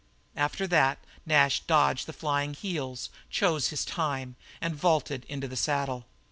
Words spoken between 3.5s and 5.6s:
his time, and vaulted into the